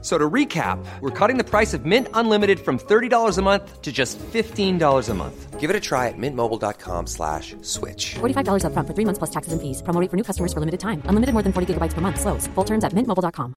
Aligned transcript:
So 0.00 0.16
to 0.16 0.30
recap, 0.30 0.78
we're 1.00 1.10
cutting 1.10 1.38
the 1.38 1.44
price 1.44 1.74
of 1.74 1.84
Mint 1.84 2.06
Unlimited 2.14 2.60
from 2.60 2.78
$30 2.78 3.36
a 3.36 3.42
month 3.42 3.82
to 3.82 3.90
just 3.90 4.16
$15 4.32 5.08
a 5.08 5.14
month. 5.14 5.58
Give 5.58 5.70
it 5.70 5.74
a 5.74 5.80
try 5.80 6.06
at 6.06 6.14
mintmobile.com 6.16 7.08
slash 7.08 7.56
switch. 7.62 8.14
$45 8.20 8.62
upfront 8.62 8.86
for 8.86 8.94
three 8.94 9.04
months 9.04 9.18
plus 9.18 9.30
taxes 9.30 9.52
and 9.52 9.60
fees. 9.60 9.82
Promo 9.82 10.00
rate 10.00 10.08
for 10.08 10.16
new 10.16 10.22
customers 10.22 10.52
for 10.52 10.60
limited 10.60 10.78
time. 10.78 11.02
Unlimited 11.08 11.34
more 11.34 11.42
than 11.42 11.52
40 11.52 11.74
gigabytes 11.74 11.94
per 11.94 12.00
month. 12.00 12.20
Slows. 12.20 12.46
Full 12.54 12.64
terms 12.64 12.84
at 12.84 12.94
mintmobile.com. 12.94 13.54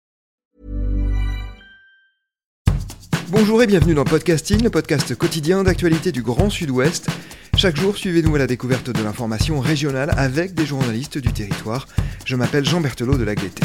Bonjour 3.30 3.64
et 3.64 3.68
bienvenue 3.68 3.94
dans 3.94 4.04
Podcasting, 4.04 4.62
le 4.62 4.70
podcast 4.70 5.16
quotidien 5.16 5.64
d'actualité 5.64 6.12
du 6.12 6.22
Grand 6.22 6.50
Sud-Ouest. 6.50 7.08
Chaque 7.56 7.78
jour, 7.78 7.96
suivez-nous 7.96 8.36
à 8.36 8.40
la 8.40 8.48
découverte 8.48 8.90
de 8.90 9.04
l'information 9.04 9.62
régionale 9.62 10.12
avec 10.18 10.54
des 10.54 10.66
journalistes 10.66 11.18
du 11.18 11.32
territoire. 11.32 11.88
Je 12.26 12.36
m'appelle 12.36 12.66
Jean 12.66 12.82
Berthelot 12.82 13.18
de 13.18 13.24
l'Agleté. 13.24 13.64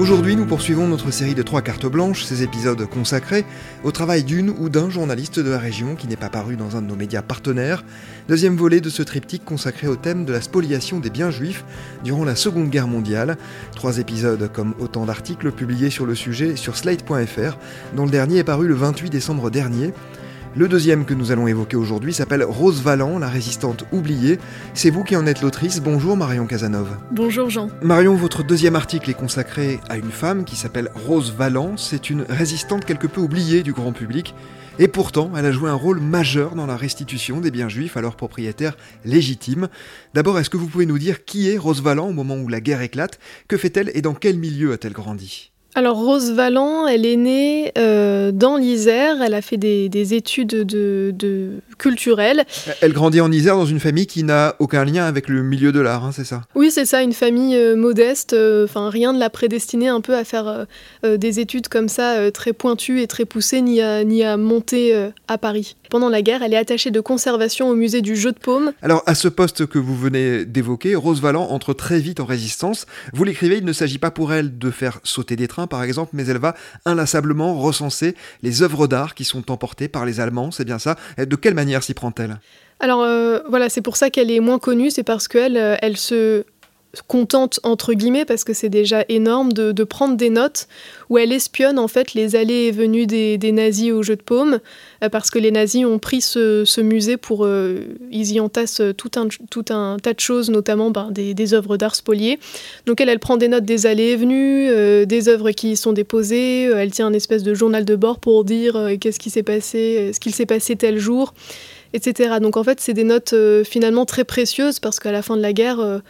Aujourd'hui, 0.00 0.34
nous 0.34 0.46
poursuivons 0.46 0.88
notre 0.88 1.10
série 1.10 1.34
de 1.34 1.42
trois 1.42 1.60
cartes 1.60 1.84
blanches, 1.84 2.24
ces 2.24 2.42
épisodes 2.42 2.82
consacrés 2.86 3.44
au 3.84 3.90
travail 3.90 4.24
d'une 4.24 4.48
ou 4.48 4.70
d'un 4.70 4.88
journaliste 4.88 5.38
de 5.38 5.50
la 5.50 5.58
région 5.58 5.94
qui 5.94 6.08
n'est 6.08 6.16
pas 6.16 6.30
paru 6.30 6.56
dans 6.56 6.74
un 6.74 6.80
de 6.80 6.86
nos 6.86 6.96
médias 6.96 7.20
partenaires. 7.20 7.84
Deuxième 8.26 8.56
volet 8.56 8.80
de 8.80 8.88
ce 8.88 9.02
triptyque 9.02 9.44
consacré 9.44 9.88
au 9.88 9.96
thème 9.96 10.24
de 10.24 10.32
la 10.32 10.40
spoliation 10.40 11.00
des 11.00 11.10
biens 11.10 11.30
juifs 11.30 11.66
durant 12.02 12.24
la 12.24 12.34
Seconde 12.34 12.70
Guerre 12.70 12.88
mondiale. 12.88 13.36
Trois 13.76 13.98
épisodes 13.98 14.50
comme 14.54 14.72
autant 14.80 15.04
d'articles 15.04 15.52
publiés 15.52 15.90
sur 15.90 16.06
le 16.06 16.14
sujet 16.14 16.56
sur 16.56 16.78
slate.fr, 16.78 17.58
dont 17.94 18.06
le 18.06 18.10
dernier 18.10 18.38
est 18.38 18.44
paru 18.44 18.68
le 18.68 18.74
28 18.74 19.10
décembre 19.10 19.50
dernier. 19.50 19.92
Le 20.56 20.66
deuxième 20.66 21.04
que 21.04 21.14
nous 21.14 21.30
allons 21.30 21.46
évoquer 21.46 21.76
aujourd'hui 21.76 22.12
s'appelle 22.12 22.42
Rose 22.42 22.82
Valland, 22.82 23.20
la 23.20 23.28
résistante 23.28 23.84
oubliée. 23.92 24.40
C'est 24.74 24.90
vous 24.90 25.04
qui 25.04 25.14
en 25.14 25.24
êtes 25.26 25.42
l'autrice. 25.42 25.80
Bonjour 25.80 26.16
Marion 26.16 26.48
Casanov. 26.48 26.88
Bonjour 27.12 27.48
Jean. 27.48 27.68
Marion, 27.82 28.16
votre 28.16 28.42
deuxième 28.42 28.74
article 28.74 29.10
est 29.10 29.14
consacré 29.14 29.78
à 29.88 29.96
une 29.96 30.10
femme 30.10 30.44
qui 30.44 30.56
s'appelle 30.56 30.90
Rose 31.06 31.32
Valland. 31.38 31.76
C'est 31.76 32.10
une 32.10 32.22
résistante 32.22 32.84
quelque 32.84 33.06
peu 33.06 33.20
oubliée 33.20 33.62
du 33.62 33.72
grand 33.72 33.92
public. 33.92 34.34
Et 34.80 34.88
pourtant, 34.88 35.30
elle 35.36 35.46
a 35.46 35.52
joué 35.52 35.70
un 35.70 35.74
rôle 35.74 36.00
majeur 36.00 36.56
dans 36.56 36.66
la 36.66 36.76
restitution 36.76 37.40
des 37.40 37.52
biens 37.52 37.68
juifs 37.68 37.96
à 37.96 38.00
leurs 38.00 38.16
propriétaires 38.16 38.76
légitimes. 39.04 39.68
D'abord, 40.14 40.36
est-ce 40.40 40.50
que 40.50 40.56
vous 40.56 40.66
pouvez 40.66 40.86
nous 40.86 40.98
dire 40.98 41.24
qui 41.24 41.48
est 41.48 41.58
Rose 41.58 41.80
Valland 41.80 42.08
au 42.08 42.12
moment 42.12 42.36
où 42.36 42.48
la 42.48 42.60
guerre 42.60 42.82
éclate? 42.82 43.20
Que 43.46 43.56
fait-elle 43.56 43.92
et 43.94 44.02
dans 44.02 44.14
quel 44.14 44.36
milieu 44.36 44.72
a-t-elle 44.72 44.94
grandi? 44.94 45.52
Alors 45.76 45.98
Rose 45.98 46.32
Valland, 46.32 46.88
elle 46.88 47.06
est 47.06 47.16
née 47.16 47.72
euh, 47.78 48.32
dans 48.32 48.56
l'Isère, 48.56 49.22
elle 49.22 49.34
a 49.34 49.42
fait 49.42 49.56
des, 49.56 50.14
études 50.14 50.48
de, 50.48 51.12
de, 51.14 51.50
culturelles. 51.78 52.44
Elle 52.80 52.92
grandit 52.92 53.20
en 53.20 53.30
Isère 53.30 53.56
dans 53.56 53.66
une 53.66 53.78
famille 53.78 54.06
qui 54.06 54.24
n'a 54.24 54.56
aucun 54.58 54.84
lien 54.84 55.04
avec 55.04 55.28
le 55.28 55.42
milieu 55.42 55.70
de 55.70 55.80
l'art, 55.80 56.04
hein, 56.04 56.10
c'est 56.12 56.24
ça? 56.24 56.42
Oui, 56.56 56.70
c'est 56.72 56.86
ça, 56.86 57.02
une 57.02 57.12
famille 57.12 57.56
euh, 57.56 57.76
modeste, 57.76 58.32
euh, 58.32 58.66
rien 58.74 59.12
ne 59.12 59.18
l'a 59.18 59.30
prédestinée 59.30 59.88
un 59.88 60.00
peu 60.00 60.16
à 60.16 60.24
faire 60.24 60.66
des 61.04 61.40
études 61.40 61.68
comme 61.68 61.88
ça 61.88 62.30
très 62.32 62.52
pointues 62.52 63.00
et 63.00 63.06
très 63.06 63.24
poussées, 63.24 63.60
ni 63.60 63.80
à, 63.80 64.04
ni 64.04 64.24
à 64.24 64.36
monter 64.36 65.10
à 65.28 65.38
Paris. 65.38 65.76
Pendant 65.90 66.08
la 66.08 66.22
guerre, 66.22 66.42
elle 66.42 66.54
est 66.54 66.58
attachée 66.58 66.90
de 66.90 67.00
conservation 67.00 67.68
au 67.68 67.74
musée 67.74 68.00
du 68.00 68.16
jeu 68.16 68.32
de 68.32 68.38
paume. 68.38 68.72
Alors 68.82 69.02
à 69.06 69.14
ce 69.14 69.28
poste 69.28 69.66
que 69.66 69.78
vous 69.78 69.96
venez 69.96 70.44
d'évoquer, 70.44 70.94
Rose 70.94 71.20
Valland 71.20 71.48
entre 71.50 71.72
très 71.72 71.98
vite 71.98 72.20
en 72.20 72.24
résistance. 72.24 72.86
Vous 73.12 73.24
l'écrivez, 73.24 73.58
il 73.58 73.64
ne 73.64 73.72
s'agit 73.72 73.98
pas 73.98 74.10
pour 74.10 74.32
elle 74.32 74.58
de 74.58 74.70
faire 74.70 75.00
sauter 75.04 75.36
des 75.36 75.48
trains 75.48 75.59
par 75.66 75.82
exemple, 75.82 76.10
mais 76.14 76.26
elle 76.26 76.38
va 76.38 76.54
inlassablement 76.84 77.54
recenser 77.54 78.14
les 78.42 78.62
œuvres 78.62 78.86
d'art 78.86 79.14
qui 79.14 79.24
sont 79.24 79.50
emportées 79.50 79.88
par 79.88 80.04
les 80.04 80.20
Allemands, 80.20 80.50
c'est 80.50 80.64
bien 80.64 80.78
ça? 80.78 80.96
De 81.18 81.36
quelle 81.36 81.54
manière 81.54 81.82
s'y 81.82 81.94
prend-elle? 81.94 82.38
Alors 82.80 83.02
euh, 83.02 83.40
voilà, 83.48 83.68
c'est 83.68 83.82
pour 83.82 83.96
ça 83.96 84.10
qu'elle 84.10 84.30
est 84.30 84.40
moins 84.40 84.58
connue, 84.58 84.90
c'est 84.90 85.02
parce 85.02 85.28
qu'elle 85.28 85.56
euh, 85.56 85.76
elle 85.82 85.96
se 85.96 86.44
contente 87.06 87.60
entre 87.62 87.92
guillemets 87.92 88.24
parce 88.24 88.42
que 88.42 88.52
c'est 88.52 88.68
déjà 88.68 89.04
énorme 89.08 89.52
de, 89.52 89.84
prendre 89.84 90.16
des 90.16 90.30
notes 90.30 90.66
où 91.08 91.18
elle 91.18 91.32
espionne 91.32 91.78
en 91.78 91.88
fait 91.88 92.14
les 92.14 92.36
allées 92.36 92.66
et 92.66 92.70
venues 92.72 93.06
des, 93.06 93.52
nazis 93.52 93.92
au 93.92 94.02
jeu 94.02 94.16
de 94.16 94.22
paume 94.22 94.58
euh, 95.02 95.08
parce 95.08 95.30
que 95.30 95.38
les 95.38 95.50
nazis 95.50 95.84
ont 95.84 95.98
pris 95.98 96.20
ce, 96.20 96.80
musée 96.80 97.16
pour 97.16 97.44
euh, 97.44 97.80
ils 98.10 98.32
y 98.32 98.40
entassent 98.40 98.82
tout 98.96 99.10
un, 99.18 99.96
tas 99.98 100.14
de 100.14 100.20
choses 100.20 100.50
notamment 100.50 100.90
ben, 100.90 101.10
des, 101.10 101.34
des, 101.34 101.54
œuvres 101.54 101.76
d'art 101.76 101.94
spoliées. 101.94 102.38
Donc 102.86 103.00
elle 103.00 103.08
elle 103.08 103.18
prend 103.18 103.36
des 103.36 103.48
notes 103.48 103.64
des 103.64 103.86
allées 103.86 104.10
et 104.10 104.16
venues 104.16 104.68
euh, 104.68 105.04
des 105.04 105.28
œuvres 105.28 105.50
qui 105.52 105.72
y 105.72 105.76
sont 105.76 105.92
déposées 105.92 106.64
elle 106.64 106.90
tient 106.90 107.06
un 107.06 107.12
espèce 107.12 107.42
de 107.42 107.54
journal 107.54 107.84
de 107.84 107.96
bord 107.96 108.18
pour 108.18 108.44
dire 108.44 108.88
qu'est-ce 109.00 109.18
qui 109.18 109.30
s'est 109.30 109.42
passé 109.42 110.10
ce 110.12 110.20
qu'il 110.20 110.34
s'est 110.34 110.46
passé 110.46 110.76
tel 110.76 110.98
jour 110.98 111.34
etc 111.92 112.36
donc 112.40 112.56
en 112.56 112.64
fait 112.64 112.80
c'est 112.80 112.94
des 112.94 113.04
notes 113.04 113.34
finalement 113.64 114.06
très 114.06 114.24
précieuses 114.24 114.80
parce 114.80 114.98
qu'à 115.00 115.12
la 115.12 115.22
fin 115.22 115.36
de 115.36 115.42
la 115.42 115.52
guerre 115.52 116.00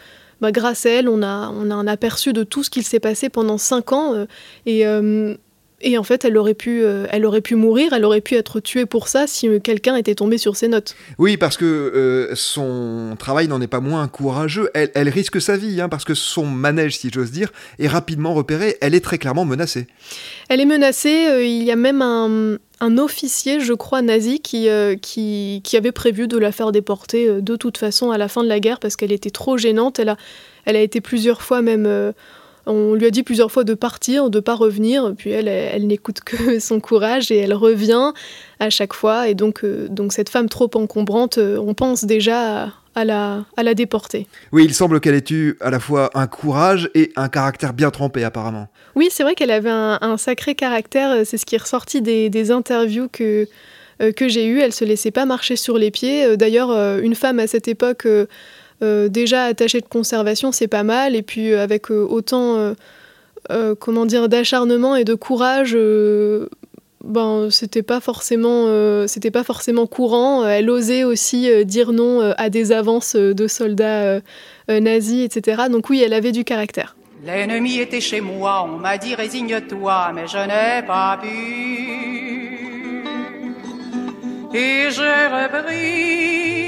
bah, 0.41 0.51
grâce 0.51 0.85
à 0.85 0.89
elle, 0.89 1.07
on 1.07 1.21
a, 1.21 1.27
un 1.27 1.87
aperçu 1.87 2.33
de 2.33 2.43
tout 2.43 2.63
ce 2.63 2.69
qu'il 2.69 2.83
s'est 2.83 2.99
passé 2.99 3.29
pendant 3.29 3.57
cinq 3.57 3.93
ans. 3.93 4.13
Euh, 4.13 4.25
et, 4.65 4.85
euh, 4.85 5.35
et 5.83 5.97
en 5.97 6.03
fait, 6.03 6.25
elle 6.25 6.37
aurait, 6.37 6.53
pu, 6.53 6.83
euh, 6.83 7.05
elle 7.11 7.25
aurait 7.25 7.41
pu 7.41 7.55
mourir, 7.55 7.93
elle 7.93 8.05
aurait 8.05 8.21
pu 8.21 8.35
être 8.35 8.59
tuée 8.59 8.85
pour 8.85 9.07
ça 9.07 9.27
si 9.27 9.49
quelqu'un 9.61 9.95
était 9.95 10.15
tombé 10.15 10.37
sur 10.37 10.55
ses 10.55 10.67
notes. 10.67 10.95
Oui, 11.17 11.37
parce 11.37 11.57
que 11.57 12.29
son 12.33 13.15
travail 13.17 13.47
n'en 13.47 13.61
est 13.61 13.67
pas 13.67 13.79
moins 13.79 14.07
courageux. 14.07 14.69
Elle, 14.73 14.91
elle 14.93 15.09
risque 15.09 15.41
sa 15.41 15.57
vie, 15.57 15.81
hein, 15.81 15.89
parce 15.89 16.05
que 16.05 16.13
son 16.13 16.45
manège, 16.45 16.97
si 16.97 17.09
j'ose 17.13 17.31
dire, 17.31 17.51
est 17.79 17.87
rapidement 17.87 18.33
repéré. 18.33 18.77
Elle 18.81 18.95
est 18.95 19.03
très 19.03 19.17
clairement 19.17 19.45
menacée. 19.45 19.87
Elle 20.49 20.59
est 20.61 20.65
menacée. 20.65 21.41
il 21.43 21.63
y 21.63 21.71
a 21.71 21.75
même 21.75 22.01
un, 22.01 22.57
un 22.81 22.97
officier, 22.97 23.59
je 23.61 23.73
crois, 23.73 24.01
nazi, 24.01 24.39
qui, 24.39 24.67
euh, 24.67 24.95
qui, 24.95 25.61
qui, 25.63 25.77
avait 25.77 25.91
prévu 25.91 26.27
de 26.27 26.37
la 26.37 26.51
faire 26.51 26.71
déporter 26.71 27.29
euh, 27.29 27.39
de 27.39 27.55
toute 27.55 27.77
façon 27.77 28.09
à 28.09 28.17
la 28.17 28.27
fin 28.27 28.43
de 28.43 28.49
la 28.49 28.59
guerre 28.59 28.79
parce 28.79 28.95
qu'elle 28.95 29.11
était 29.11 29.29
trop 29.29 29.57
gênante. 29.57 29.99
Elle 29.99 30.09
a, 30.09 30.17
elle 30.65 30.75
a 30.75 30.81
été 30.81 30.99
plusieurs 30.99 31.41
fois 31.41 31.61
même... 31.61 32.13
Euh, 32.67 32.71
on 32.71 32.93
lui 32.93 33.05
a 33.05 33.11
dit 33.11 33.23
plusieurs 33.23 33.51
fois 33.51 33.63
de 33.63 33.73
partir, 33.73 34.29
de 34.29 34.39
pas 34.39 34.55
revenir, 34.55 35.13
puis 35.17 35.31
elle, 35.31 35.47
elle, 35.47 35.87
n'écoute 35.87 36.21
que 36.21 36.59
son 36.59 36.79
courage 36.79 37.31
et 37.31 37.37
elle 37.37 37.53
revient 37.53 38.13
à 38.59 38.69
chaque 38.69 38.93
fois. 38.93 39.27
Et 39.27 39.35
donc, 39.35 39.65
donc 39.65 40.13
cette 40.13 40.29
femme 40.29 40.49
trop 40.49 40.69
encombrante, 40.75 41.37
on 41.37 41.73
pense 41.73 42.05
déjà 42.05 42.63
à, 42.63 42.69
à 42.95 43.05
la, 43.05 43.45
à 43.57 43.63
la 43.63 43.73
déporter. 43.73 44.27
Oui, 44.51 44.65
il 44.65 44.73
semble 44.73 44.99
qu'elle 44.99 45.15
ait 45.15 45.31
eu 45.31 45.55
à 45.61 45.69
la 45.69 45.79
fois 45.79 46.09
un 46.13 46.27
courage 46.27 46.89
et 46.93 47.11
un 47.15 47.29
caractère 47.29 47.73
bien 47.73 47.91
trempé 47.91 48.23
apparemment. 48.23 48.67
Oui, 48.95 49.09
c'est 49.11 49.23
vrai 49.23 49.35
qu'elle 49.35 49.51
avait 49.51 49.69
un, 49.69 50.17
sacré 50.17 50.55
caractère, 50.55 51.25
c'est 51.25 51.37
ce 51.37 51.45
qui 51.45 51.55
est 51.55 51.61
ressorti 51.61 52.01
des, 52.01 52.51
interviews 52.51 53.07
que, 53.11 53.47
euh, 54.01 54.11
que 54.11 54.27
j'ai 54.27 54.47
eues, 54.47 54.59
elle 54.59 54.73
se 54.73 54.83
laissait 54.83 55.11
pas 55.11 55.25
marcher 55.25 55.55
sur 55.55 55.77
les 55.77 55.91
pieds. 55.91 56.25
Euh, 56.25 56.35
d'ailleurs, 56.35 56.71
euh, 56.71 56.99
une 57.01 57.15
femme 57.15 57.39
à 57.39 57.47
cette 57.47 57.67
époque 57.67 58.07
déjà 58.81 59.45
attachée 59.45 59.79
de 59.81 59.87
conservation, 59.87 60.51
c'est 60.51 60.67
pas 60.67 60.83
mal, 60.83 61.15
et 61.15 61.21
puis 61.21 61.53
avec 61.53 61.89
autant... 61.89 62.73
comment 63.79 64.05
dire 64.05 64.29
d'acharnement 64.29 64.95
et 64.95 65.03
de 65.03 65.15
courage 65.15 65.75
ben 67.03 67.49
c'était 67.49 67.81
pas 67.81 67.99
forcément 67.99 68.67
euh, 68.67 69.07
courant. 69.89 70.47
Elle 70.47 70.69
osait 70.69 71.03
aussi 71.03 71.49
euh, 71.49 71.63
dire 71.63 71.91
non 71.91 72.21
euh, 72.21 72.33
à 72.37 72.49
des 72.49 72.71
avances 72.71 73.15
de 73.15 73.47
soldats 73.47 74.21
nazis 74.67 75.25
etc 75.25 75.63
donc 75.69 75.89
oui 75.89 76.01
elle 76.03 76.13
avait 76.13 76.31
du 76.31 76.43
caractère. 76.43 76.95
L'ennemi 77.25 77.77
était 77.79 78.01
chez 78.01 78.21
moi. 78.21 78.67
On 78.67 78.77
m'a 78.77 78.97
dit 78.97 79.15
résigne-toi 79.15 80.11
mais 80.13 80.27
je 80.27 80.37
n'ai 80.37 80.85
pas 80.85 81.19
pu. 81.21 81.27
Et 84.53 84.89
j'ai 84.91 85.27
repris 85.27 86.60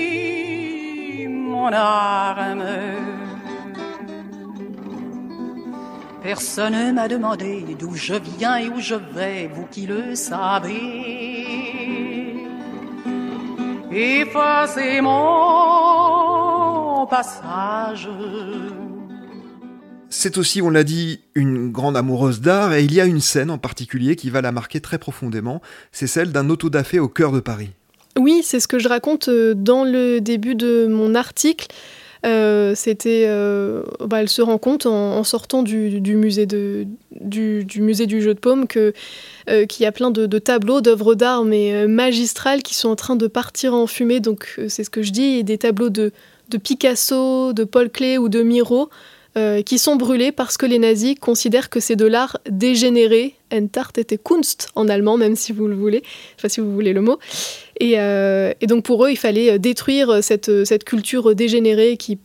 Personne 6.21 6.73
ne 6.73 6.93
m'a 6.93 7.07
demandé 7.07 7.65
d'où 7.79 7.95
je 7.95 8.13
viens 8.13 8.57
et 8.57 8.69
où 8.69 8.79
je 8.79 8.95
vais, 8.95 9.49
vous 9.53 9.65
qui 9.65 9.85
le 9.85 10.15
savez. 10.15 10.73
Effacez 13.91 15.01
mon 15.01 17.05
passage. 17.07 18.09
C'est 20.09 20.37
aussi, 20.37 20.61
on 20.61 20.69
l'a 20.69 20.83
dit, 20.83 21.21
une 21.35 21.71
grande 21.71 21.97
amoureuse 21.97 22.39
d'art, 22.39 22.73
et 22.73 22.83
il 22.83 22.93
y 22.93 23.01
a 23.01 23.05
une 23.05 23.19
scène 23.19 23.51
en 23.51 23.57
particulier 23.57 24.15
qui 24.15 24.29
va 24.29 24.41
la 24.41 24.51
marquer 24.51 24.79
très 24.79 24.99
profondément, 24.99 25.61
c'est 25.91 26.07
celle 26.07 26.31
d'un 26.31 26.49
autodafé 26.49 26.99
au 26.99 27.09
cœur 27.09 27.31
de 27.31 27.39
Paris. 27.39 27.71
Oui, 28.17 28.41
c'est 28.43 28.59
ce 28.59 28.67
que 28.67 28.79
je 28.79 28.87
raconte 28.87 29.29
euh, 29.29 29.53
dans 29.55 29.83
le 29.83 30.19
début 30.19 30.55
de 30.55 30.87
mon 30.87 31.15
article. 31.15 31.67
Euh, 32.25 32.73
c'était, 32.73 33.25
euh, 33.27 33.83
bah, 33.99 34.21
elle 34.21 34.29
se 34.29 34.41
rend 34.41 34.57
compte 34.57 34.85
en, 34.85 35.23
sortant 35.25 35.61
du, 35.61 35.99
musée 36.15 36.45
du, 36.45 36.87
musée 37.81 38.05
du 38.05 38.21
jeu 38.21 38.33
de 38.33 38.39
paume 38.39 38.65
que 38.65 38.93
qu'il 39.67 39.83
y 39.83 39.85
a 39.85 39.91
plein 39.91 40.09
de, 40.09 40.39
tableaux 40.39 40.79
d'œuvres 40.79 41.15
d'art 41.15 41.43
mais 41.43 41.85
magistrales 41.85 42.63
qui 42.63 42.75
sont 42.75 42.87
en 42.87 42.95
train 42.95 43.17
de 43.17 43.27
partir 43.27 43.73
en 43.73 43.87
fumée. 43.87 44.21
Donc 44.21 44.57
c'est 44.69 44.85
ce 44.85 44.89
que 44.89 45.01
je 45.01 45.11
dis, 45.11 45.43
des 45.43 45.57
tableaux 45.57 45.89
de 45.89 46.13
de 46.49 46.57
Picasso, 46.57 47.53
de 47.53 47.63
Paul 47.63 47.89
Klee 47.89 48.17
ou 48.17 48.29
de 48.29 48.41
Miro, 48.43 48.89
euh, 49.35 49.63
qui 49.63 49.79
sont 49.79 49.95
brûlés 49.95 50.31
parce 50.31 50.57
que 50.57 50.67
les 50.67 50.77
nazis 50.77 51.15
considèrent 51.19 51.71
que 51.71 51.79
c'est 51.79 51.95
de 51.95 52.05
l'art 52.05 52.37
dégénéré, 52.47 53.33
Entartete 53.51 54.21
Kunst 54.23 54.69
en 54.75 54.87
allemand, 54.87 55.17
même 55.17 55.35
si 55.35 55.51
vous 55.51 55.67
le 55.67 55.75
voulez, 55.75 56.03
enfin 56.37 56.49
si 56.49 56.59
vous 56.59 56.71
voulez 56.71 56.93
le 56.93 57.01
mot. 57.01 57.17
Et, 57.79 57.95
euh, 57.97 58.53
donc 58.67 58.85
pour 58.85 59.03
eux, 59.05 59.09
il 59.09 59.17
fallait 59.17 59.57
détruire 59.57 60.23
cette, 60.23 60.83
culture 60.83 61.33
dégénérée 61.33 61.97
qui, 61.97 62.19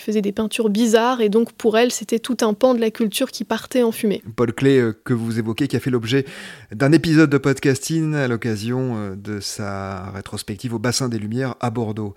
faisait 0.00 0.22
des 0.22 0.32
peintures 0.32 0.70
bizarres, 0.70 1.20
et 1.20 1.28
donc 1.28 1.52
pour 1.52 1.78
elles, 1.78 1.92
c'était 1.92 2.18
tout 2.18 2.38
un 2.40 2.52
pan 2.52 2.74
de 2.74 2.80
la 2.80 2.90
culture 2.90 3.30
qui 3.30 3.44
partait 3.44 3.84
en 3.84 3.92
fumée. 3.92 4.20
Paul 4.34 4.52
euh, 4.64 4.92
que 5.04 5.14
vous 5.14 5.38
évoquez, 5.38 5.68
qui 5.68 5.76
a 5.76 5.80
fait 5.80 5.90
l'objet 5.90 6.24
d'un 6.72 6.90
épisode 6.90 7.30
de 7.30 7.38
podcasting 7.38 8.16
à 8.16 8.26
l'occasion 8.26 9.14
de 9.16 9.38
sa 9.38 10.10
rétrospective 10.10 10.74
au 10.74 10.80
bassin 10.80 11.08
des 11.08 11.18
Lumières 11.20 11.54
à 11.60 11.70
Bordeaux. 11.70 12.14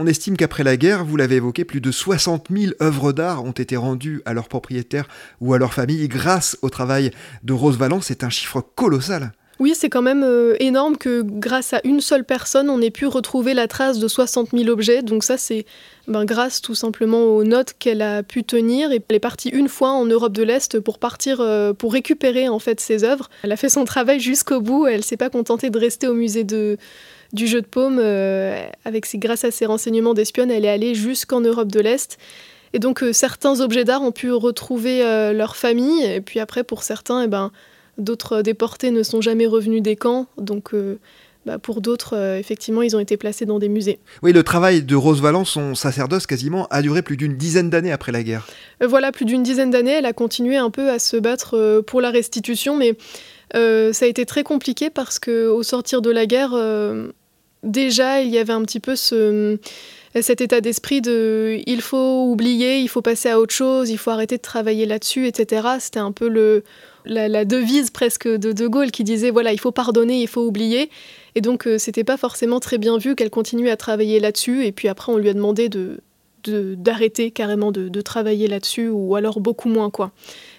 On 0.00 0.06
estime 0.06 0.36
qu'après 0.36 0.62
la 0.62 0.76
guerre, 0.76 1.04
vous 1.04 1.16
l'avez 1.16 1.36
évoqué, 1.36 1.64
plus 1.64 1.80
de 1.80 1.90
60 1.90 2.50
000 2.56 2.72
œuvres 2.80 3.12
d'art 3.12 3.42
ont 3.42 3.50
été 3.50 3.76
rendues 3.76 4.22
à 4.26 4.32
leurs 4.32 4.46
propriétaires 4.46 5.08
ou 5.40 5.54
à 5.54 5.58
leur 5.58 5.74
famille 5.74 6.06
grâce 6.06 6.56
au 6.62 6.70
travail 6.70 7.10
de 7.42 7.52
Rose 7.52 7.76
Valland. 7.76 8.00
C'est 8.00 8.22
un 8.22 8.30
chiffre 8.30 8.60
colossal. 8.60 9.32
Oui, 9.58 9.72
c'est 9.74 9.88
quand 9.88 10.02
même 10.02 10.22
euh, 10.22 10.54
énorme 10.60 10.96
que 10.96 11.22
grâce 11.22 11.72
à 11.72 11.80
une 11.82 12.00
seule 12.00 12.24
personne, 12.24 12.70
on 12.70 12.80
ait 12.80 12.92
pu 12.92 13.06
retrouver 13.06 13.54
la 13.54 13.66
trace 13.66 13.98
de 13.98 14.06
60 14.06 14.50
000 14.52 14.68
objets. 14.68 15.02
Donc 15.02 15.24
ça, 15.24 15.36
c'est 15.36 15.66
ben, 16.06 16.24
grâce 16.24 16.62
tout 16.62 16.76
simplement 16.76 17.24
aux 17.24 17.42
notes 17.42 17.74
qu'elle 17.76 18.02
a 18.02 18.22
pu 18.22 18.44
tenir. 18.44 18.92
Et 18.92 19.02
elle 19.08 19.16
est 19.16 19.18
partie 19.18 19.48
une 19.48 19.68
fois 19.68 19.90
en 19.90 20.04
Europe 20.04 20.32
de 20.32 20.44
l'Est 20.44 20.78
pour 20.78 21.00
partir, 21.00 21.40
euh, 21.40 21.72
pour 21.72 21.92
récupérer 21.92 22.48
en 22.48 22.60
fait 22.60 22.78
ses 22.78 23.02
œuvres. 23.02 23.28
Elle 23.42 23.50
a 23.50 23.56
fait 23.56 23.68
son 23.68 23.84
travail 23.84 24.20
jusqu'au 24.20 24.60
bout. 24.60 24.86
Elle 24.86 25.02
s'est 25.02 25.16
pas 25.16 25.28
contentée 25.28 25.70
de 25.70 25.78
rester 25.78 26.06
au 26.06 26.14
musée 26.14 26.44
de 26.44 26.78
du 27.32 27.46
jeu 27.46 27.60
de 27.60 27.66
paume, 27.66 27.98
euh, 28.00 28.66
avec 28.84 29.06
ses, 29.06 29.18
grâce 29.18 29.44
à 29.44 29.50
ses 29.50 29.66
renseignements 29.66 30.14
d'espionne, 30.14 30.50
elle 30.50 30.64
est 30.64 30.70
allée 30.70 30.94
jusqu'en 30.94 31.40
Europe 31.40 31.70
de 31.70 31.80
l'Est. 31.80 32.18
Et 32.72 32.78
donc 32.78 33.02
euh, 33.02 33.12
certains 33.12 33.60
objets 33.60 33.84
d'art 33.84 34.02
ont 34.02 34.12
pu 34.12 34.32
retrouver 34.32 35.04
euh, 35.04 35.32
leur 35.32 35.56
famille, 35.56 36.04
et 36.04 36.20
puis 36.20 36.40
après 36.40 36.64
pour 36.64 36.82
certains, 36.82 37.24
eh 37.24 37.28
ben, 37.28 37.50
d'autres 37.98 38.42
déportés 38.42 38.90
ne 38.90 39.02
sont 39.02 39.20
jamais 39.20 39.46
revenus 39.46 39.82
des 39.82 39.96
camps, 39.96 40.26
donc 40.36 40.72
bah, 41.46 41.58
pour 41.58 41.80
d'autres, 41.80 42.16
effectivement, 42.38 42.82
ils 42.82 42.94
ont 42.94 43.00
été 43.00 43.16
placés 43.16 43.44
dans 43.44 43.58
des 43.58 43.68
musées. 43.68 43.98
Oui, 44.22 44.32
le 44.32 44.42
travail 44.42 44.82
de 44.82 44.94
Rose 44.94 45.20
Valence, 45.20 45.50
son 45.50 45.74
sacerdoce 45.74 46.26
quasiment, 46.26 46.68
a 46.70 46.80
duré 46.82 47.02
plus 47.02 47.16
d'une 47.16 47.36
dizaine 47.36 47.70
d'années 47.70 47.90
après 47.90 48.12
la 48.12 48.22
guerre. 48.22 48.46
voilà, 48.80 49.10
plus 49.10 49.24
d'une 49.24 49.42
dizaine 49.42 49.70
d'années, 49.70 49.92
elle 49.92 50.06
a 50.06 50.12
continué 50.12 50.56
un 50.56 50.70
peu 50.70 50.90
à 50.90 50.98
se 50.98 51.16
battre 51.16 51.82
pour 51.86 52.00
la 52.00 52.10
restitution, 52.10 52.76
mais 52.76 52.96
ça 53.54 54.04
a 54.04 54.08
été 54.08 54.26
très 54.26 54.42
compliqué 54.42 54.90
parce 54.90 55.18
que 55.18 55.48
au 55.48 55.62
sortir 55.62 56.02
de 56.02 56.10
la 56.10 56.26
guerre, 56.26 56.54
déjà, 57.62 58.20
il 58.20 58.30
y 58.30 58.38
avait 58.38 58.52
un 58.52 58.62
petit 58.62 58.80
peu 58.80 58.96
ce, 58.96 59.58
cet 60.22 60.40
état 60.40 60.60
d'esprit 60.60 61.00
de 61.00 61.60
il 61.66 61.80
faut 61.80 62.24
oublier, 62.24 62.78
il 62.78 62.88
faut 62.88 63.02
passer 63.02 63.28
à 63.28 63.38
autre 63.38 63.54
chose, 63.54 63.90
il 63.90 63.98
faut 63.98 64.10
arrêter 64.10 64.36
de 64.36 64.42
travailler 64.42 64.86
là-dessus, 64.86 65.26
etc. 65.26 65.66
C'était 65.80 66.00
un 66.00 66.12
peu 66.12 66.62
la, 67.04 67.44
devise 67.44 67.90
presque 67.90 68.28
de 68.28 68.52
De 68.52 68.66
Gaulle 68.66 68.90
qui 68.90 69.04
disait 69.04 69.30
voilà, 69.30 69.52
il 69.52 69.60
faut 69.60 69.72
pardonner, 69.72 70.20
il 70.20 70.28
faut 70.28 70.42
oublier. 70.42 70.90
Et 71.34 71.40
donc, 71.40 71.66
euh, 71.66 71.78
c'était 71.78 72.04
pas 72.04 72.16
forcément 72.16 72.58
très 72.58 72.78
bien 72.78 72.98
vu 72.98 73.14
qu'elle 73.14 73.30
continue 73.30 73.68
à 73.68 73.76
travailler 73.76 74.18
là-dessus. 74.18 74.64
Et 74.64 74.72
puis 74.72 74.88
après, 74.88 75.12
on 75.12 75.18
lui 75.18 75.28
a 75.28 75.34
demandé 75.34 75.68
de 75.68 76.00
d'arrêter 76.46 77.30
carrément 77.30 77.72
de, 77.72 77.88
de 77.88 78.00
travailler 78.00 78.48
là-dessus, 78.48 78.88
ou 78.88 79.16
alors 79.16 79.40
beaucoup 79.40 79.68
moins, 79.68 79.90
quoi. 79.90 80.12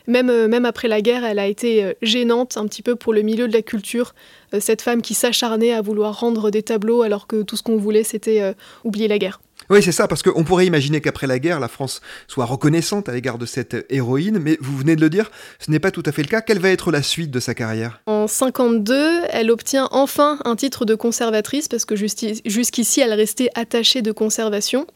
Même, 0.10 0.32
euh, 0.32 0.48
même 0.48 0.66
après 0.66 0.88
la 0.88 1.02
guerre, 1.02 1.24
elle 1.24 1.38
a 1.38 1.46
été 1.46 1.84
euh, 1.84 1.94
gênante 2.02 2.58
un 2.58 2.66
petit 2.66 2.82
peu 2.82 2.96
pour 2.96 3.14
le 3.14 3.22
milieu 3.22 3.48
de 3.48 3.54
la 3.54 3.62
culture. 3.62 4.16
Euh, 4.56 4.60
cette 4.60 4.82
femme 4.82 5.04
qui 5.04 5.14
s'acharnait 5.14 5.72
à 5.72 5.82
vouloir 5.82 6.20
rendre 6.20 6.50
des 6.50 6.64
tableaux 6.64 7.04
alors 7.04 7.28
que 7.28 7.44
tout 7.44 7.56
ce 7.56 7.62
qu'on 7.62 7.78
voulait, 7.78 8.04
c'était 8.04 8.56
oublier 8.84 9.08
la 9.08 9.20
guerre. 9.20 9.40
Oui, 9.70 9.84
c'est 9.84 9.92
ça, 9.92 10.08
parce 10.08 10.24
qu'on 10.24 10.44
pourrait 10.44 10.66
imaginer 10.66 11.00
qu'après 11.00 11.28
la 11.28 11.38
guerre, 11.38 11.60
la 11.60 11.68
France 11.68 12.02
soit 12.28 12.46
reconnaissante 12.46 13.08
à 13.08 13.12
l'égard 13.12 13.38
de 13.38 13.46
cette 13.46 13.86
héroïne, 13.92 14.40
mais 14.40 14.58
vous 14.62 14.76
venez 14.76 14.96
de 14.96 15.02
le 15.02 15.12
dire, 15.12 15.30
ce 15.60 15.70
n'est 15.70 15.80
pas 15.80 15.92
tout 15.92 16.02
à 16.08 16.12
fait 16.12 16.24
le 16.24 16.28
cas. 16.28 16.42
Quelle 16.42 16.58
va 16.58 16.70
être 16.70 16.92
la 16.92 17.04
suite 17.04 17.30
de 17.30 17.40
sa 17.40 17.54
carrière? 17.54 18.02
En 18.08 18.28
52, 18.28 19.22
elle 19.30 19.52
obtient 19.52 19.88
enfin 19.92 20.40
un 20.44 20.56
titre 20.56 20.86
de 20.86 20.96
conservatrice, 20.96 21.68
parce 21.68 21.86
que 21.86 21.96
jusqu'ici, 21.96 23.02
elle 23.02 23.14
restait 23.14 23.50
attachée 23.54 24.02
de 24.02 24.12
conservation. 24.12 24.88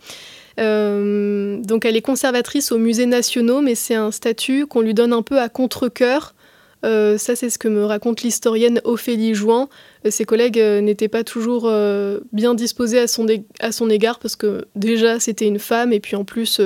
Euh, 0.59 1.57
donc 1.61 1.85
elle 1.85 1.95
est 1.95 2.01
conservatrice 2.01 2.71
aux 2.71 2.77
musées 2.77 3.05
nationaux, 3.05 3.61
mais 3.61 3.75
c'est 3.75 3.95
un 3.95 4.11
statut 4.11 4.65
qu'on 4.67 4.81
lui 4.81 4.93
donne 4.93 5.13
un 5.13 5.21
peu 5.21 5.39
à 5.39 5.49
contre-coeur. 5.49 6.33
Euh, 6.85 7.17
ça, 7.17 7.35
c'est 7.35 7.49
ce 7.49 7.57
que 7.57 7.69
me 7.69 7.85
raconte 7.85 8.23
l'historienne 8.23 8.81
Ophélie 8.83 9.35
Jouan. 9.35 9.69
Euh, 10.05 10.11
ses 10.11 10.25
collègues 10.25 10.59
n'étaient 10.59 11.07
pas 11.07 11.23
toujours 11.23 11.71
bien 12.31 12.53
disposés 12.53 12.99
à 12.99 13.07
son, 13.07 13.25
à 13.59 13.71
son 13.71 13.89
égard 13.89 14.19
parce 14.19 14.35
que 14.35 14.65
déjà 14.75 15.19
c'était 15.19 15.47
une 15.47 15.59
femme 15.59 15.93
et 15.93 15.99
puis 15.99 16.15
en 16.15 16.25
plus 16.25 16.61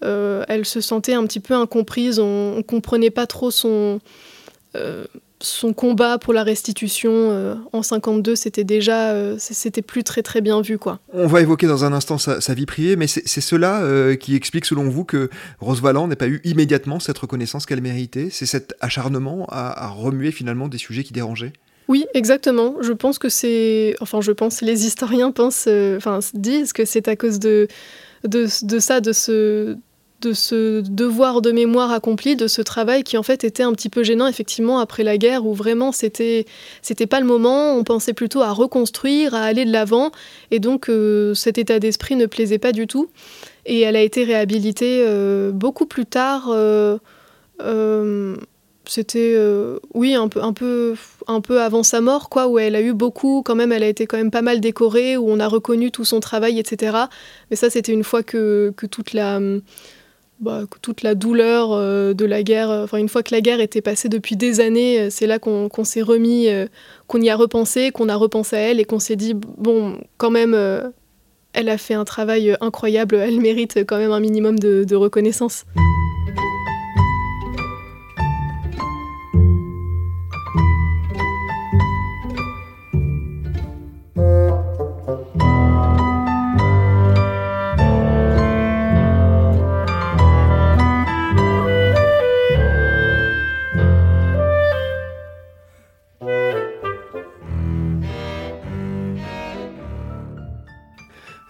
elle 0.00 0.64
se 0.64 0.80
sentait 0.80 1.14
un 1.14 1.24
petit 1.26 1.40
peu 1.40 1.54
incomprise. 1.54 2.18
On, 2.18 2.56
ne 2.56 2.62
comprenait 2.62 3.10
pas 3.10 3.26
trop 3.26 3.50
son 3.50 4.00
son 5.42 5.72
combat 5.72 6.18
pour 6.18 6.32
la 6.32 6.42
restitution 6.42 7.10
euh, 7.12 7.54
en 7.72 7.82
52, 7.82 8.36
c'était 8.36 8.64
déjà, 8.64 9.12
euh, 9.12 9.36
c'était 9.38 9.82
plus 9.82 10.04
très 10.04 10.22
très 10.22 10.40
bien 10.40 10.60
vu 10.60 10.78
quoi. 10.78 11.00
On 11.12 11.26
va 11.26 11.40
évoquer 11.40 11.66
dans 11.66 11.84
un 11.84 11.92
instant 11.92 12.18
sa, 12.18 12.54
vie 12.54 12.66
privée, 12.66 12.96
mais 12.96 13.06
c'est 13.06 13.40
cela 13.40 13.82
euh, 13.82 14.16
qui 14.16 14.34
explique 14.34 14.64
selon 14.64 14.88
vous 14.88 15.04
que 15.04 15.30
Rose 15.60 15.82
n'ait 15.82 16.16
pas 16.16 16.28
eu 16.28 16.40
immédiatement 16.44 17.00
cette 17.00 17.18
reconnaissance 17.18 17.66
qu'elle 17.66 17.80
méritait. 17.80 18.28
C'est 18.30 18.46
cet 18.46 18.74
acharnement 18.80 19.46
à, 19.48 19.88
remuer 19.88 20.32
finalement 20.32 20.68
des 20.68 20.78
sujets 20.78 21.04
qui 21.04 21.12
dérangeaient. 21.12 21.52
Oui, 21.88 22.06
exactement. 22.14 22.76
Je 22.80 22.92
pense 22.92 23.18
que 23.18 23.28
c'est, 23.28 23.96
enfin, 24.00 24.20
je 24.20 24.32
pense, 24.32 24.62
les 24.62 24.86
historiens 24.86 25.32
pensent, 25.32 25.68
enfin, 25.96 26.20
disent 26.34 26.72
que 26.72 26.84
c'est 26.84 27.08
à 27.08 27.16
cause 27.16 27.38
de, 27.38 27.68
de, 28.24 28.46
de 28.64 28.78
ça, 28.78 29.00
de 29.00 29.12
ce 29.12 29.76
de 30.22 30.32
ce 30.32 30.80
devoir 30.80 31.42
de 31.42 31.50
mémoire 31.50 31.90
accompli, 31.90 32.36
de 32.36 32.46
ce 32.46 32.62
travail 32.62 33.02
qui 33.02 33.18
en 33.18 33.22
fait 33.22 33.44
était 33.44 33.64
un 33.64 33.72
petit 33.72 33.88
peu 33.88 34.02
gênant 34.02 34.28
effectivement 34.28 34.78
après 34.78 35.02
la 35.02 35.18
guerre 35.18 35.44
où 35.44 35.52
vraiment 35.52 35.92
c'était 35.92 36.46
c'était 36.80 37.06
pas 37.06 37.20
le 37.20 37.26
moment, 37.26 37.76
on 37.76 37.84
pensait 37.84 38.14
plutôt 38.14 38.40
à 38.40 38.52
reconstruire, 38.52 39.34
à 39.34 39.42
aller 39.42 39.64
de 39.64 39.72
l'avant. 39.72 40.12
Et 40.50 40.60
donc 40.60 40.88
euh, 40.88 41.34
cet 41.34 41.58
état 41.58 41.78
d'esprit 41.78 42.16
ne 42.16 42.26
plaisait 42.26 42.58
pas 42.58 42.72
du 42.72 42.86
tout. 42.86 43.10
Et 43.66 43.80
elle 43.80 43.96
a 43.96 44.00
été 44.00 44.24
réhabilitée 44.24 45.04
euh, 45.06 45.50
beaucoup 45.50 45.86
plus 45.86 46.06
tard. 46.06 46.48
Euh, 46.50 46.98
c'était 48.84 49.36
oui 49.94 50.14
un 50.14 50.26
peu 50.28 50.42
un 50.42 50.52
peu 50.52 50.94
un 51.28 51.40
peu 51.40 51.60
avant 51.60 51.84
sa 51.84 52.00
mort 52.00 52.28
quoi 52.28 52.48
où 52.48 52.58
elle 52.58 52.74
a 52.74 52.80
eu 52.80 52.92
beaucoup 52.92 53.42
quand 53.44 53.54
même 53.54 53.70
elle 53.70 53.84
a 53.84 53.88
été 53.88 54.06
quand 54.06 54.16
même 54.16 54.32
pas 54.32 54.42
mal 54.42 54.60
décorée 54.60 55.16
où 55.16 55.30
on 55.30 55.38
a 55.38 55.46
reconnu 55.46 55.92
tout 55.92 56.04
son 56.04 56.18
travail 56.18 56.58
etc 56.58 56.96
mais 57.48 57.56
ça 57.56 57.70
c'était 57.70 57.92
une 57.92 58.02
fois 58.02 58.24
que, 58.24 58.72
que 58.76 58.86
toute 58.86 59.12
la 59.12 59.38
bah, 60.42 60.64
toute 60.82 61.02
la 61.02 61.14
douleur 61.14 61.70
euh, 61.70 62.14
de 62.14 62.24
la 62.24 62.42
guerre, 62.42 62.68
euh, 62.68 62.82
enfin 62.82 62.98
une 62.98 63.08
fois 63.08 63.22
que 63.22 63.32
la 63.32 63.40
guerre 63.40 63.60
était 63.60 63.80
passée 63.80 64.08
depuis 64.08 64.34
des 64.34 64.58
années, 64.58 65.02
euh, 65.02 65.08
c'est 65.08 65.28
là 65.28 65.38
qu'on 65.38 65.84
s'est 65.84 66.02
remis, 66.02 66.48
qu'on 67.06 67.20
y 67.20 67.30
a 67.30 67.36
repensé, 67.36 67.92
qu'on 67.92 68.08
a 68.08 68.16
repensé 68.16 68.56
à 68.56 68.58
elle 68.58 68.80
et 68.80 68.84
qu'on 68.84 68.98
s'est 68.98 69.14
dit 69.14 69.34
bon, 69.34 70.00
quand 70.18 70.30
même, 70.30 70.54
elle 71.52 71.68
a 71.68 71.78
fait 71.78 71.94
un 71.94 72.04
travail 72.04 72.56
incroyable, 72.60 73.14
elle 73.14 73.40
mérite 73.40 73.84
quand 73.86 73.98
même 73.98 74.10
un 74.10 74.20
minimum 74.20 74.58
de 74.58 74.94
reconnaissance. 74.96 75.64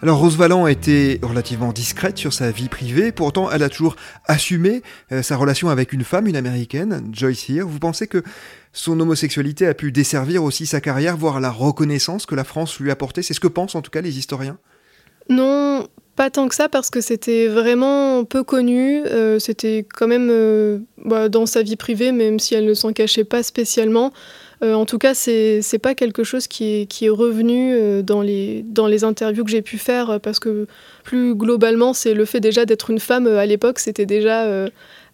Alors 0.03 0.17
Rose 0.17 0.35
Valland 0.35 0.65
a 0.65 0.71
été 0.71 1.21
relativement 1.23 1.71
discrète 1.71 2.17
sur 2.17 2.33
sa 2.33 2.51
vie 2.51 2.67
privée, 2.67 3.13
pourtant 3.13 3.49
elle 3.49 3.63
a 3.63 3.69
toujours 3.69 3.95
assumé 4.25 4.81
euh, 5.13 5.21
sa 5.21 5.37
relation 5.37 5.69
avec 5.69 5.93
une 5.93 6.03
femme, 6.03 6.27
une 6.27 6.35
américaine, 6.35 7.09
Joyce 7.13 7.49
Here. 7.49 7.65
Vous 7.65 7.79
pensez 7.79 8.07
que 8.07 8.21
son 8.73 8.99
homosexualité 8.99 9.65
a 9.65 9.73
pu 9.73 9.93
desservir 9.93 10.43
aussi 10.43 10.65
sa 10.65 10.81
carrière, 10.81 11.15
voire 11.15 11.39
la 11.39 11.49
reconnaissance 11.49 12.25
que 12.25 12.35
la 12.35 12.43
France 12.43 12.81
lui 12.81 12.89
a 12.89 12.93
apportée 12.93 13.21
C'est 13.21 13.33
ce 13.33 13.39
que 13.39 13.47
pensent 13.47 13.75
en 13.75 13.81
tout 13.81 13.91
cas 13.91 14.01
les 14.01 14.17
historiens 14.17 14.57
Non, 15.29 15.87
pas 16.17 16.29
tant 16.29 16.49
que 16.49 16.55
ça 16.55 16.67
parce 16.67 16.89
que 16.89 16.99
c'était 16.99 17.47
vraiment 17.47 18.25
peu 18.25 18.43
connu. 18.43 19.05
Euh, 19.05 19.39
c'était 19.39 19.87
quand 19.89 20.07
même 20.07 20.27
euh, 20.29 20.79
bah, 20.97 21.29
dans 21.29 21.45
sa 21.45 21.63
vie 21.63 21.77
privée, 21.77 22.11
même 22.11 22.39
si 22.39 22.55
elle 22.55 22.65
ne 22.65 22.73
s'en 22.73 22.91
cachait 22.91 23.23
pas 23.23 23.41
spécialement. 23.41 24.11
Euh, 24.63 24.73
en 24.73 24.85
tout 24.85 24.97
cas, 24.97 25.13
c'est 25.13 25.59
n'est 25.71 25.79
pas 25.79 25.93
quelque 25.93 26.23
chose 26.23 26.47
qui 26.47 26.87
est, 27.01 27.09
revenu 27.09 27.73
euh, 27.73 28.01
dans, 28.01 28.21
les, 28.21 29.03
interviews 29.03 29.43
que 29.43 29.51
j'ai 29.51 29.61
pu 29.61 29.77
faire, 29.77 30.09
euh, 30.11 30.19
parce 30.19 30.39
que 30.39 30.67
plus 31.03 31.35
globalement, 31.35 31.93
c'est 31.93 32.13
le 32.13 32.25
fait 32.25 32.39
déjà 32.39 32.65
d'être 32.65 32.89
une 32.89 32.99
femme 32.99 33.27
à 33.27 33.45
l'époque, 33.45 33.79
c'était 33.79 34.05
déjà 34.05 34.47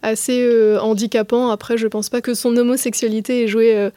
assez 0.03 0.47
handicapant. 0.79 1.49
Après, 1.49 1.77
je 1.77 1.87
pense 1.87 2.09
pas 2.09 2.21
que 2.21 2.33
son 2.33 2.55
homosexualité 2.55 3.43
ait 3.43 3.47
joué 3.47 3.89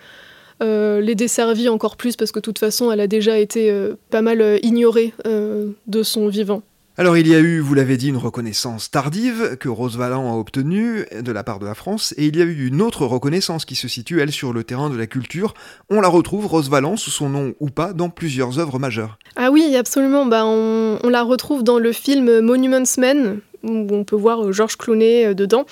les 0.60 1.14
desservis 1.14 1.68
encore 1.68 1.96
plus, 1.96 2.16
parce 2.16 2.32
que 2.32 2.38
de 2.38 2.44
toute 2.44 2.58
façon, 2.58 2.90
elle 2.90 3.00
a 3.00 3.06
déjà 3.06 3.38
été 3.38 3.74
pas 4.10 4.22
mal 4.22 4.58
ignorée 4.62 5.12
de 5.24 6.02
son 6.02 6.28
vivant. 6.28 6.62
Alors 6.98 7.16
il 7.16 7.26
y 7.26 7.34
a 7.34 7.38
eu, 7.38 7.60
vous 7.60 7.72
l'avez 7.72 7.96
dit, 7.96 8.10
une 8.10 8.18
reconnaissance 8.18 8.90
tardive 8.90 9.56
que 9.56 9.70
Rose 9.70 9.96
Valland 9.96 10.30
a 10.30 10.36
obtenue 10.36 11.06
de 11.18 11.32
la 11.32 11.42
part 11.42 11.58
de 11.58 11.64
la 11.64 11.74
France, 11.74 12.12
et 12.18 12.26
il 12.26 12.36
y 12.36 12.42
a 12.42 12.44
eu 12.44 12.66
une 12.66 12.82
autre 12.82 13.06
reconnaissance 13.06 13.64
qui 13.64 13.76
se 13.76 13.88
situe, 13.88 14.20
elle, 14.20 14.30
sur 14.30 14.52
le 14.52 14.62
terrain 14.62 14.90
de 14.90 14.96
la 14.98 15.06
culture. 15.06 15.54
On 15.88 16.02
la 16.02 16.08
retrouve, 16.08 16.46
Rose 16.46 16.68
Valland, 16.68 16.98
sous 16.98 17.10
son 17.10 17.30
nom 17.30 17.54
ou 17.60 17.70
pas, 17.70 17.94
dans 17.94 18.10
plusieurs 18.10 18.58
œuvres 18.58 18.78
majeures. 18.78 19.18
Ah 19.36 19.50
oui, 19.50 19.74
absolument. 19.74 20.26
Bah, 20.26 20.44
on, 20.44 20.98
la 21.08 21.22
retrouve 21.22 21.64
dans 21.64 21.78
le 21.78 21.92
film 21.92 22.40
Monuments 22.40 22.82
Men, 22.98 23.40
où 23.62 23.86
on 23.90 24.04
peut 24.04 24.16
voir 24.16 24.52
Georges 24.52 24.76
Clooney 24.76 25.28
euh, 25.28 25.34
dedans. 25.34 25.64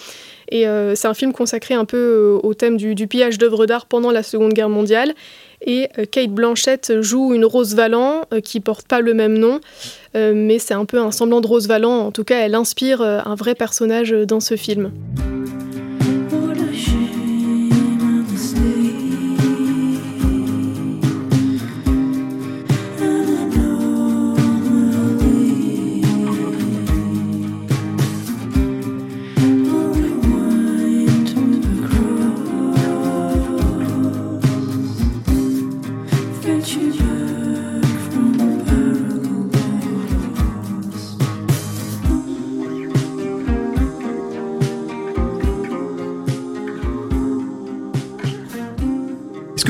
Et 0.51 0.67
euh, 0.67 0.95
c'est 0.95 1.07
un 1.07 1.15
film 1.15 1.35
consacré 1.35 1.75
un 1.75 1.85
peu 1.85 1.99
euh, 1.99 2.47
au 2.47 2.55
thème 2.55 2.79
du 2.79 3.07
pillage 3.07 3.37
d'œuvres 3.37 3.67
d'art 3.67 3.85
pendant 3.85 4.11
la 4.11 4.23
Seconde 4.23 4.55
Guerre 4.55 4.71
mondiale. 4.71 5.15
Et 5.63 5.89
euh, 5.99 6.05
Kate 6.11 6.31
Blanchett 6.31 7.01
joue 7.01 7.35
une 7.35 7.45
Rose 7.45 7.75
Valland 7.75 8.23
euh, 8.33 8.41
qui 8.41 8.61
porte 8.61 8.87
pas 8.87 9.01
le 9.01 9.15
même 9.15 9.37
nom, 9.37 9.61
euh, 10.17 10.33
mais 10.35 10.59
c'est 10.59 10.75
un 10.75 10.85
peu 10.85 10.99
un 10.99 11.11
semblant 11.11 11.41
de 11.41 11.47
Rose 11.47 11.69
Valland. 11.69 12.07
En 12.07 12.13
tout 12.13 12.25
cas, 12.25 12.39
elle 12.41 12.55
inspire 12.55 13.03
un 13.03 13.35
vrai 13.35 13.55
personnage 13.55 14.11
dans 14.11 14.41
ce 14.41 14.57
film. 14.57 14.93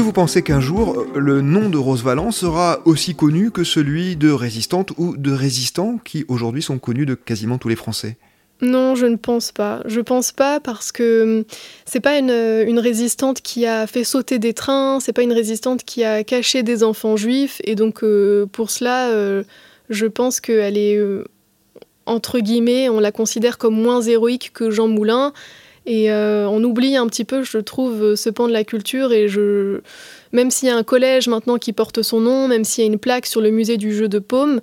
Que 0.01 0.05
vous 0.07 0.13
pensez 0.13 0.41
qu'un 0.41 0.61
jour, 0.61 1.05
le 1.15 1.43
nom 1.43 1.69
de 1.69 1.77
Rose 1.77 2.03
Valland 2.03 2.31
sera 2.31 2.81
aussi 2.87 3.15
connu 3.15 3.51
que 3.51 3.65
celui 3.65 4.17
de 4.17 4.31
résistante 4.31 4.93
ou 4.97 5.15
de 5.15 5.31
résistants 5.31 5.99
qui 6.03 6.25
aujourd'hui 6.29 6.63
sont 6.63 6.79
connus 6.79 7.05
de 7.05 7.15
quasiment 7.15 7.59
tous 7.59 7.69
les 7.69 7.77
Français? 7.77 8.17
Non, 8.63 8.95
je 8.95 9.05
ne 9.05 9.17
pense 9.17 9.53
pas. 9.53 9.83
Je 9.85 10.01
pense 10.01 10.33
pas 10.33 10.59
parce 10.59 10.91
que 10.91 11.41
hum, 11.41 11.45
c'est 11.85 12.01
pas 12.01 12.19
une, 12.19 12.79
résistante 12.79 13.43
qui 13.43 13.67
a 13.67 13.87
fait 13.87 14.05
sauter 14.05 14.39
des 14.39 14.55
trains, 14.55 15.01
c'est 15.01 15.13
pas 15.13 15.21
une 15.21 15.35
résistante 15.35 15.85
qui 15.85 16.03
a 16.03 16.25
caché 16.25 16.63
des 16.63 16.83
enfants 16.83 17.19
juifs, 17.19 17.61
et 17.65 17.75
donc 17.75 18.03
euh, 18.03 18.47
pour 18.47 18.71
cela, 18.71 19.09
euh, 19.09 19.43
je 19.91 20.07
pense 20.07 20.41
qu'elle 20.41 20.79
est 20.79 20.97
euh, 20.97 21.25
entre 22.07 22.39
guillemets, 22.39 22.89
on 22.89 23.01
la 23.01 23.13
considère 23.13 23.59
comme 23.59 23.79
moins 23.79 24.01
héroïque 24.01 24.53
que 24.55 24.71
Jean 24.71 24.89
Moulin. 24.89 25.35
Et 25.93 26.13
euh, 26.13 26.49
on 26.49 26.63
oublie 26.63 26.97
un 26.97 27.09
petit 27.09 27.25
peu, 27.25 27.43
je 27.43 27.59
trouve, 27.59 28.15
ce 28.15 28.31
pan 28.31 28.47
de 28.47 28.53
la 28.53 28.63
culture. 28.63 29.13
Et 29.13 29.27
je, 29.27 29.81
même 30.31 30.53
s'il 30.53 30.69
y 30.69 30.71
a 30.71 30.77
un 30.77 30.85
collège 30.85 31.27
maintenant 31.27 31.59
qui 31.59 31.73
porte 31.73 32.03
son 32.03 32.21
nom, 32.21 32.47
même 32.47 32.63
s'il 32.63 32.85
y 32.85 32.87
a 32.87 32.91
une 32.93 33.01
plaque 33.01 33.27
sur 33.27 33.41
le 33.41 33.51
musée 33.51 33.77
du 33.77 33.93
jeu 33.93 34.07
de 34.07 34.21
paume, 34.21 34.61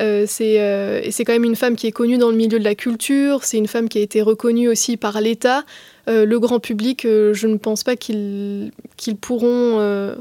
euh, 0.00 0.24
c'est 0.26 0.58
euh, 0.58 1.02
quand 1.18 1.34
même 1.34 1.44
une 1.44 1.54
femme 1.54 1.76
qui 1.76 1.86
est 1.86 1.92
connue 1.92 2.16
dans 2.16 2.30
le 2.30 2.36
milieu 2.36 2.58
de 2.58 2.64
la 2.64 2.74
culture. 2.74 3.44
C'est 3.44 3.58
une 3.58 3.66
femme 3.66 3.90
qui 3.90 3.98
a 3.98 4.00
été 4.00 4.22
reconnue 4.22 4.70
aussi 4.70 4.96
par 4.96 5.20
l'État. 5.20 5.64
Euh, 6.08 6.24
le 6.24 6.40
grand 6.40 6.60
public, 6.60 7.04
euh, 7.04 7.34
je 7.34 7.46
ne 7.46 7.58
pense 7.58 7.84
pas 7.84 7.96
qu'ils 7.96 8.72
pourront. 9.20 9.80
euh, 9.80 10.14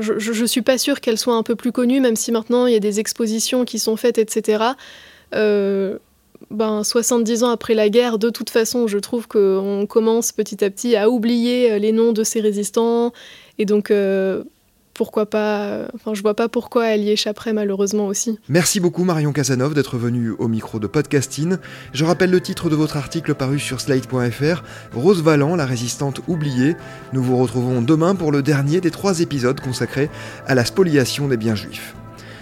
je, 0.00 0.18
je 0.18 0.44
suis 0.44 0.62
pas 0.62 0.78
sûre 0.78 1.00
qu'elle 1.00 1.16
soit 1.16 1.36
un 1.36 1.44
peu 1.44 1.54
plus 1.54 1.70
connue, 1.70 2.00
même 2.00 2.16
si 2.16 2.32
maintenant 2.32 2.66
il 2.66 2.72
y 2.72 2.76
a 2.76 2.80
des 2.80 2.98
expositions 2.98 3.64
qui 3.64 3.78
sont 3.78 3.96
faites, 3.96 4.18
etc. 4.18 4.64
Euh, 5.34 5.98
ben, 6.50 6.84
70 6.84 7.42
ans 7.42 7.50
après 7.50 7.74
la 7.74 7.88
guerre, 7.88 8.18
de 8.18 8.30
toute 8.30 8.50
façon, 8.50 8.86
je 8.86 8.98
trouve 8.98 9.26
qu'on 9.26 9.86
commence 9.88 10.32
petit 10.32 10.64
à 10.64 10.70
petit 10.70 10.96
à 10.96 11.10
oublier 11.10 11.72
euh, 11.72 11.78
les 11.78 11.92
noms 11.92 12.12
de 12.12 12.24
ces 12.24 12.40
résistants. 12.40 13.12
Et 13.58 13.64
donc, 13.64 13.90
euh, 13.90 14.44
pourquoi 14.94 15.26
pas. 15.26 15.88
Enfin, 15.94 16.14
je 16.14 16.22
vois 16.22 16.34
pas 16.34 16.48
pourquoi 16.48 16.86
elle 16.86 17.02
y 17.02 17.10
échapperait, 17.10 17.52
malheureusement 17.52 18.06
aussi. 18.06 18.38
Merci 18.48 18.80
beaucoup 18.80 19.04
Marion 19.04 19.32
Casanov 19.32 19.74
d'être 19.74 19.98
venue 19.98 20.30
au 20.30 20.48
micro 20.48 20.78
de 20.78 20.86
Podcasting. 20.86 21.56
Je 21.92 22.04
rappelle 22.04 22.30
le 22.30 22.40
titre 22.40 22.70
de 22.70 22.76
votre 22.76 22.96
article 22.96 23.34
paru 23.34 23.58
sur 23.58 23.80
slate.fr, 23.80 24.62
Rose 24.94 25.22
Valland, 25.22 25.56
la 25.56 25.66
résistante 25.66 26.20
oubliée. 26.28 26.76
Nous 27.12 27.22
vous 27.22 27.36
retrouvons 27.36 27.82
demain 27.82 28.14
pour 28.14 28.32
le 28.32 28.42
dernier 28.42 28.80
des 28.80 28.90
trois 28.90 29.20
épisodes 29.20 29.60
consacrés 29.60 30.10
à 30.46 30.54
la 30.54 30.64
spoliation 30.64 31.28
des 31.28 31.36
biens 31.36 31.56
juifs. 31.56 31.94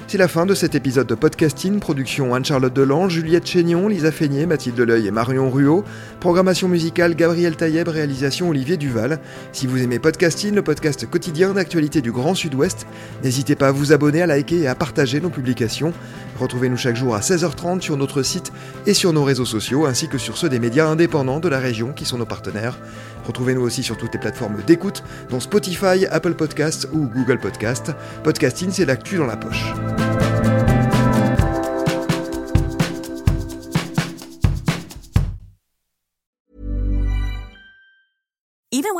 C'est 0.06 0.18
la 0.18 0.28
fin 0.28 0.46
de 0.46 0.54
cet 0.54 0.74
épisode 0.74 1.08
de 1.08 1.14
podcasting, 1.14 1.80
production 1.80 2.34
Anne-Charlotte 2.34 2.72
Delange, 2.72 3.14
Juliette 3.14 3.46
Chénion, 3.46 3.88
Lisa 3.88 4.12
Feignet, 4.12 4.46
Mathilde 4.46 4.78
Leuil 4.78 5.08
et 5.08 5.10
Marion 5.10 5.50
Ruot, 5.50 5.82
programmation 6.20 6.68
musicale 6.68 7.16
Gabriel 7.16 7.56
Taïeb, 7.56 7.88
réalisation 7.88 8.50
Olivier 8.50 8.76
Duval. 8.76 9.18
Si 9.52 9.66
vous 9.66 9.82
aimez 9.82 9.98
podcasting, 9.98 10.54
le 10.54 10.62
podcast 10.62 11.10
quotidien 11.10 11.52
d'actualité 11.52 12.00
du 12.00 12.12
Grand 12.12 12.34
Sud-Ouest, 12.34 12.86
n'hésitez 13.24 13.56
pas 13.56 13.68
à 13.68 13.72
vous 13.72 13.92
abonner, 13.92 14.22
à 14.22 14.26
liker 14.26 14.60
et 14.60 14.68
à 14.68 14.74
partager 14.74 15.20
nos 15.20 15.30
publications. 15.30 15.92
Retrouvez-nous 16.38 16.76
chaque 16.76 16.96
jour 16.96 17.14
à 17.14 17.20
16h30 17.20 17.80
sur 17.80 17.96
notre 17.96 18.22
site 18.22 18.52
et 18.86 18.94
sur 18.94 19.12
nos 19.12 19.24
réseaux 19.24 19.44
sociaux, 19.44 19.86
ainsi 19.86 20.08
que 20.08 20.18
sur 20.18 20.36
ceux 20.36 20.48
des 20.48 20.60
médias 20.60 20.86
indépendants 20.86 21.40
de 21.40 21.48
la 21.48 21.58
région 21.58 21.92
qui 21.92 22.04
sont 22.04 22.18
nos 22.18 22.26
partenaires. 22.26 22.78
Retrouvez-nous 23.26 23.62
aussi 23.62 23.82
sur 23.82 23.96
toutes 23.96 24.12
les 24.12 24.20
plateformes 24.20 24.58
d'écoute, 24.66 25.02
dont 25.30 25.40
Spotify, 25.40 26.06
Apple 26.10 26.34
Podcasts 26.34 26.88
ou 26.92 27.08
Google 27.08 27.38
Podcasts. 27.38 27.92
Podcasting, 28.22 28.70
c'est 28.70 28.84
l'actu 28.84 29.16
dans 29.16 29.26
la 29.26 29.36
poche. 29.36 29.64